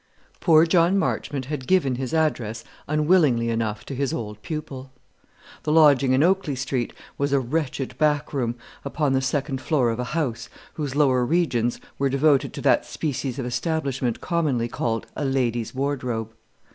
Poor 0.39 0.65
John 0.65 0.97
Marchmont 0.97 1.45
had 1.45 1.67
given 1.67 1.93
his 1.93 2.11
address 2.11 2.63
unwillingly 2.87 3.49
enough 3.51 3.85
to 3.85 3.93
his 3.93 4.11
old 4.11 4.41
pupil. 4.41 4.91
The 5.61 5.71
lodging 5.71 6.13
in 6.13 6.23
Oakley 6.23 6.55
Street 6.55 6.91
was 7.19 7.31
a 7.31 7.39
wretched 7.39 7.95
back 7.99 8.33
room 8.33 8.55
upon 8.83 9.13
the 9.13 9.21
second 9.21 9.61
floor 9.61 9.91
of 9.91 9.99
a 9.99 10.03
house 10.17 10.49
whose 10.73 10.95
lower 10.95 11.23
regions 11.23 11.79
were 11.99 12.09
devoted 12.09 12.51
to 12.53 12.61
that 12.63 12.83
species 12.83 13.37
of 13.37 13.45
establishment 13.45 14.21
commonly 14.21 14.67
called 14.67 15.05
a 15.15 15.23
"ladies' 15.23 15.75
wardrobe." 15.75 16.33